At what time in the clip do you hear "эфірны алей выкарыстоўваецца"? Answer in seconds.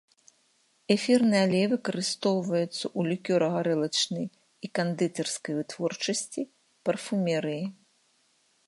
0.95-2.85